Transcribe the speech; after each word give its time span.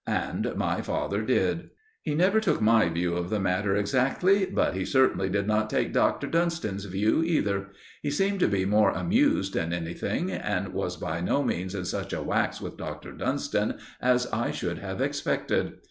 And 0.07 0.51
my 0.55 0.81
father 0.81 1.21
did. 1.21 1.69
He 2.01 2.15
never 2.15 2.39
took 2.39 2.59
my 2.59 2.89
view 2.89 3.13
of 3.15 3.29
the 3.29 3.39
matter 3.39 3.75
exactly; 3.75 4.47
but 4.47 4.73
he 4.73 4.83
certainly 4.83 5.29
did 5.29 5.45
not 5.45 5.69
take 5.69 5.93
Dr. 5.93 6.25
Dunston's 6.25 6.85
view 6.85 7.21
either. 7.21 7.67
He 8.01 8.09
seemed 8.09 8.39
to 8.39 8.47
be 8.47 8.65
more 8.65 8.89
amused 8.89 9.53
than 9.53 9.71
anything, 9.71 10.31
and 10.31 10.69
was 10.73 10.97
by 10.97 11.21
no 11.21 11.43
means 11.43 11.75
in 11.75 11.85
such 11.85 12.13
a 12.13 12.23
wax 12.23 12.59
with 12.59 12.77
Dr. 12.77 13.11
Dunston 13.11 13.77
as 14.01 14.25
I 14.33 14.49
should 14.49 14.79
have 14.79 15.01
expected. 15.01 15.73